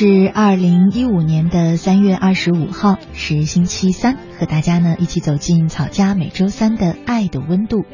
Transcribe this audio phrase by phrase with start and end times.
[0.00, 7.84] 是二零一五年的三月二十五号，是星期三，和大家呢一起走进草家每周三的爱的温度。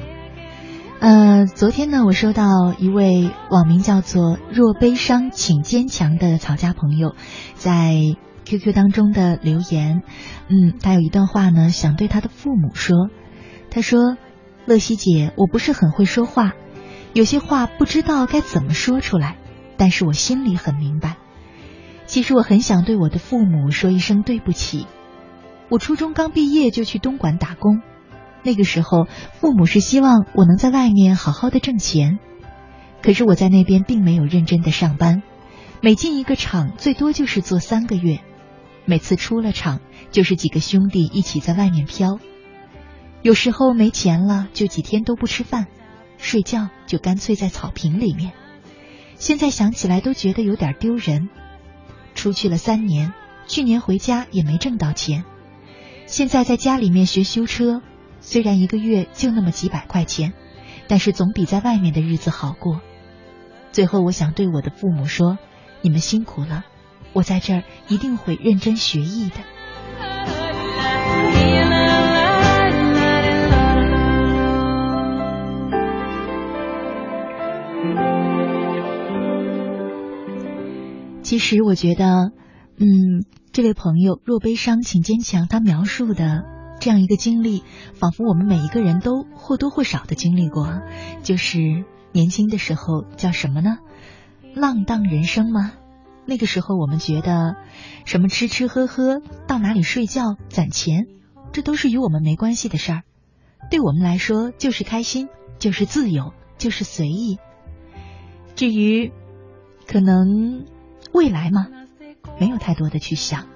[1.01, 2.45] 呃，昨天呢，我收到
[2.79, 7.17] 一位网名叫做“若悲伤，请坚强”的草家朋友
[7.55, 7.97] 在
[8.45, 10.03] QQ 当中的留言。
[10.47, 13.11] 嗯，他有一段话呢，想对他的父母说。
[13.69, 14.17] 他说
[14.65, 16.53] ：“乐西姐，我不是很会说话，
[17.15, 19.39] 有些话不知道该怎么说出来，
[19.77, 21.17] 但是我心里很明白。
[22.07, 24.87] 其实我很想对我的父母说一声对不起。
[25.69, 27.83] 我初中刚毕业就去东莞打工。”
[28.45, 32.21] 那个时候，父母是希望我能在外面好好的挣钱，
[33.03, 35.25] 可是我在那边并没有认真的上班，
[35.83, 38.21] 每进一个厂最多就是做三个月，
[38.85, 39.81] 每次出了厂
[40.13, 42.21] 就是几个兄弟一起在外面飘，
[43.21, 45.67] 有时候没钱了就几天都不吃饭，
[46.17, 48.33] 睡觉就干脆在草坪里面。
[49.17, 51.29] 现在想起来都觉得有点丢人。
[52.17, 53.13] 出去了三年，
[53.47, 55.25] 去年回家也没挣到钱，
[56.07, 57.83] 现在在家里面学修车。
[58.19, 60.33] 虽然一个月就那么几百块钱，
[60.89, 62.81] 但是总比在外面的日子好过。
[63.71, 65.39] 最后，我想对我的父母说：
[65.83, 66.65] 你们辛苦了，
[67.13, 69.37] 我在这儿一定会认真学艺的。
[81.27, 82.31] 其实，我觉得，
[82.77, 85.49] 嗯，这位朋友若悲伤，请坚强。
[85.49, 86.45] 他描述的。
[86.79, 87.65] 这样一个经历，
[87.95, 90.83] 仿佛我们每一个人都或多或少的经历过，
[91.25, 93.79] 就是年轻的时候叫什么呢？
[94.55, 95.73] 浪荡人生吗？
[96.27, 97.57] 那个时候我们觉得，
[98.05, 101.09] 什么吃吃喝喝，到哪里睡觉，攒钱，
[101.51, 103.03] 这都是与我们没关系的事儿。
[103.69, 107.41] 对我们来说，就是开心，就是自由，就是随意。
[108.55, 109.11] 至于
[109.89, 110.67] 可能
[111.17, 111.69] 未来吗，
[112.39, 113.47] 没有太多的去想。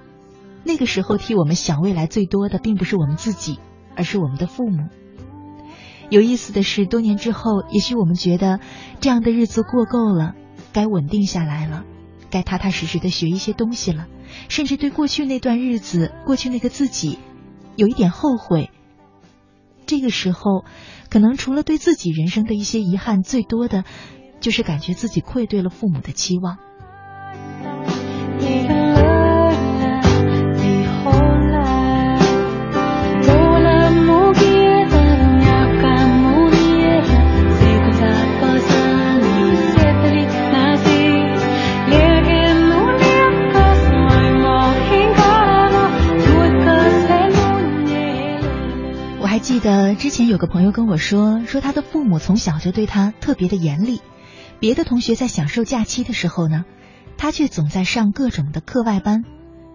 [0.63, 3.59] 那个时候替我们想未来最多的，并不是我们自己，
[3.95, 4.89] 而是我们的父母。
[6.09, 8.59] 有意思的是，多年之后，也许我们觉得
[8.99, 10.33] 这样的日子过够了，
[10.73, 11.83] 该稳定下来了，
[12.31, 14.07] 该踏踏实实的学一些东西了，
[14.49, 17.19] 甚至对过去那段日子、过去那个自己，
[17.75, 18.71] 有一点后悔。
[19.85, 20.65] 这个时候，
[21.11, 23.83] 可能除了对自己人生的一些遗憾，最多的
[24.39, 26.57] 就是感觉自己愧对了父母的期望。
[49.61, 54.01] 得之前有个朋友跟我说，说他的父母从小就对他特别的严厉，
[54.59, 56.65] 别的同学在享受假期的时候呢，
[57.17, 59.23] 他却总在上各种的课外班，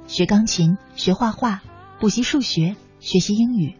[0.07, 1.63] 学钢琴、学画画、
[2.01, 3.77] 补习数学、学习英语。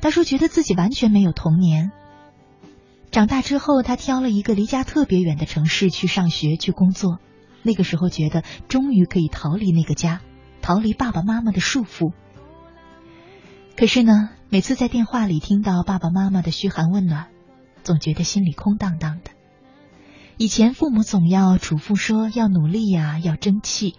[0.00, 1.92] 他说觉得自己完全没有童年。
[3.10, 7.18] 长大之后，他挑了一个离家特别远的城市去上学去工作，
[7.62, 10.20] 那个时候觉得终于可以逃离那个家，
[10.62, 12.12] 逃离爸爸妈妈的束缚。
[13.76, 17.26] 可是呢，每次在电话里听到爸爸妈妈的嘘寒问暖，
[17.82, 19.32] 总觉得心里空荡荡的。
[20.36, 23.96] 以前父母总要嘱咐说要努力呀，要争气，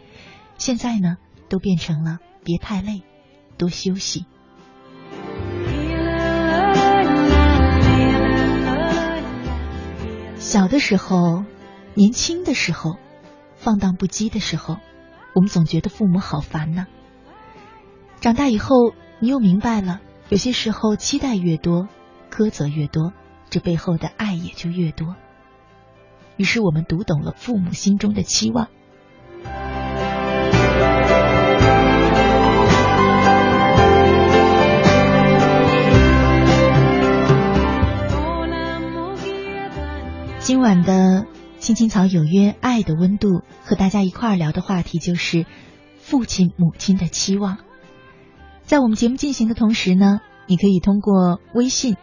[0.57, 1.17] 现在呢，
[1.49, 3.03] 都变成了别太累，
[3.57, 4.25] 多休息。
[10.37, 11.43] 小的时候，
[11.95, 12.95] 年轻的时候，
[13.55, 14.77] 放荡不羁的时候，
[15.33, 16.87] 我们总觉得父母好烦呢。
[18.21, 18.93] 长大以后。
[19.17, 21.87] 你又明白了，有些时候期待越多，
[22.31, 23.13] 苛责越多，
[23.51, 25.15] 这背后的爱也就越多。
[26.35, 28.67] 于是我们读懂了父母心中的期望。
[40.39, 41.25] 今晚的
[41.59, 45.45] 青青草有约，爱的温度，和大家一块儿聊的话题就是
[45.97, 47.59] 父亲母亲的期望。
[48.65, 51.97] 在我们节目进行的同时呢，你可以通过微信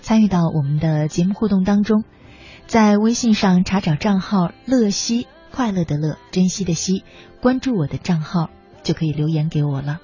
[0.00, 2.04] 参与到我们的节目互动当中，
[2.68, 7.02] 在微信上查找账号“乐西”，快乐的乐，珍惜的惜，
[7.42, 8.48] 关注我的账号
[8.84, 9.98] 就可以留言给我了。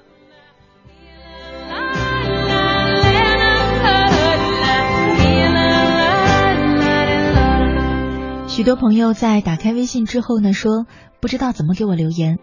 [8.49, 10.85] 许多朋友在打开微信之后呢，说
[11.21, 12.37] 不知道怎么给我留言，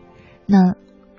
[0.47, 0.73] 那。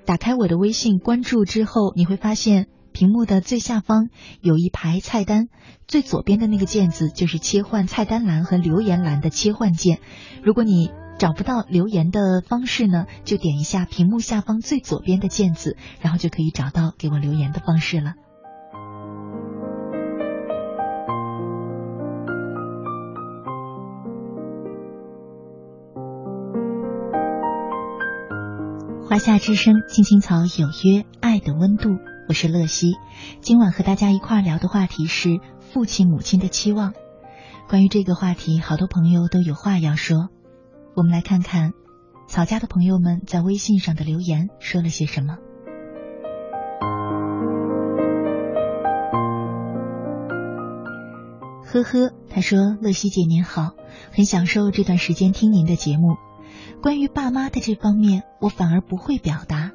[0.06, 4.08] 打开我的微信，关注之后，你会发现屏幕的最下方
[4.40, 5.48] 有一排菜单，
[5.88, 9.98] 最左边的那个键子就是切换菜单栏和留言栏的切换键。
[10.44, 18.14] 如果你找不到留言的方式呢，就点一下屏幕下方最左边的键子，然后就可以找到给我留言的方式了。
[29.08, 31.90] 华夏之声，青青草有约，爱的温度，
[32.28, 32.94] 我是乐西。
[33.40, 36.92] 今晚和大家一块聊的话题是父亲母亲的期望。
[37.68, 40.28] 关于这个话题，好多朋友都有话要说。
[40.96, 41.70] 我们来看看
[42.26, 45.36] 草家的朋友们在微信上的留言说了些什么。
[51.64, 53.76] 呵呵，他说：“乐西姐您好，
[54.10, 56.16] 很享受这段时间听您的节目。”
[56.86, 59.72] 关于爸妈的这方面，我反而不会表达，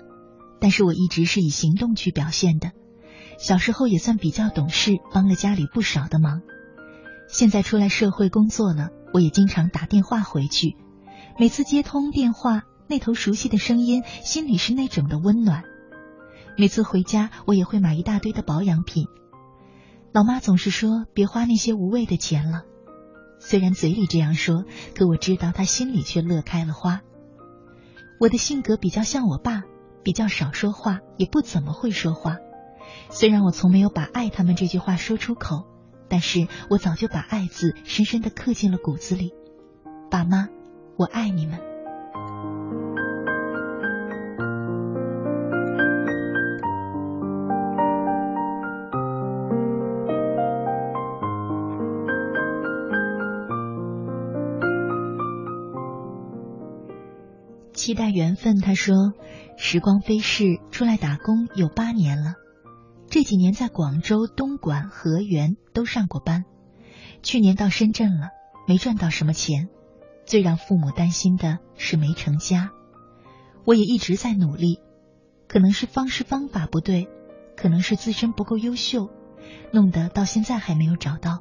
[0.62, 2.72] 但是我一直是以行动去表现的。
[3.38, 6.42] 小时候也算比较懂事，帮了家里不少的忙。
[7.28, 10.78] 现在出来社会工作了，我也经常打电话回去。
[11.38, 15.64] 每次接通电话，那头熟悉的声音，心里是那种的温暖。
[16.58, 19.08] 每次回家，我也会买一大堆的保养品。
[20.14, 22.62] 老妈总是说别花那些无谓的钱了。
[23.44, 24.64] 虽然嘴里这样说，
[24.96, 27.02] 可我知道他心里却乐开了花。
[28.20, 29.64] 我的性格比较像我爸，
[30.04, 32.38] 比较少说话，也不怎么会说话。
[33.10, 35.66] 虽然我从没有把“爱他们”这句话说出口，
[36.08, 39.34] 但是我早就把“爱”字深深的刻进了骨子里。
[40.12, 40.48] 爸妈，
[40.96, 41.71] 我爱你们。
[57.82, 59.12] 期待缘分，他说
[59.58, 62.36] ：“时光飞逝，出来打工有八年了。
[63.10, 66.46] 这几年在广州、东莞、河源都上过班。
[67.24, 68.28] 去年到深圳了，
[68.68, 69.68] 没赚到什么钱。
[70.28, 72.70] 最让父母担心的是没成家。
[73.66, 74.78] 我也一直在努力，
[75.48, 77.08] 可能是方式方法不对，
[77.58, 79.10] 可能是自身不够优秀，
[79.74, 81.40] 弄得到现在还没有找到。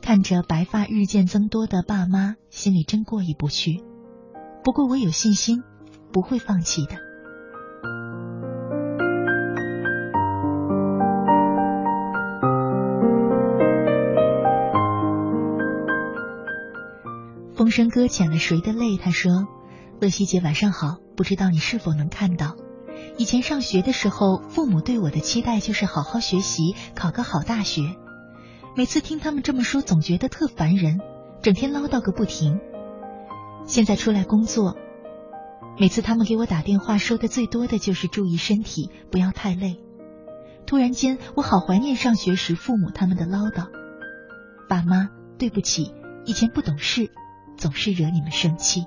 [0.00, 3.82] 看着白发日渐增多的爸妈，心里真过意不去。”
[4.64, 5.62] 不过我有信心，
[6.12, 6.96] 不会放弃的。
[17.54, 18.96] 风声搁浅了谁的泪？
[18.96, 19.46] 他说
[20.00, 22.54] ：“乐西姐，晚上好，不知道你是否能看到。”
[23.18, 27.96] 以前上学的时候，父母对我的期待就是好好学习，考个好大学。
[28.76, 31.00] 每次听他们这么说，总觉得特烦人，
[31.42, 32.60] 整天唠叨个不停。
[33.68, 34.76] 现在出来工作，
[35.78, 39.78] 每次他们给我打电话，说的最多的就是注意身体，不要太累。
[40.66, 43.68] 突然间，我好怀念上学时父母他们的唠叨。
[44.68, 45.94] 爸妈，对不起，
[46.24, 47.12] 以前不懂事。”
[47.58, 48.84] 总是惹你们生气。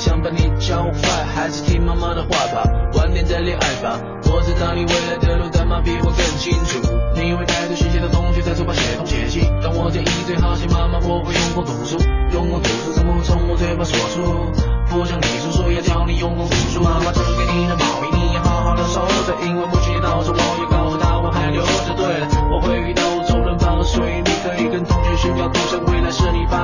[0.00, 2.64] 想把你教坏，还是听妈妈的话吧，
[2.94, 4.00] 晚点再恋爱吧。
[4.24, 6.80] 我知道你未来的路，但妈比我更清楚。
[7.14, 12.00] 你会为太多学习的同学在书包写东写西，但我建议最好写妈妈，我会用功读书，
[12.32, 14.48] 用功读书怎么会从我嘴巴说出？
[14.88, 21.92] 不像你叔叔要教你用功读书，妈妈总是给你的毛病，你要好好的收着，因为母亲节到时我也告诉她我还留着。
[21.92, 26.59] 对了，我会遇到我主人帮，所以你可以跟同学炫耀，都想未来是你爸。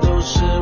[0.00, 0.57] 都是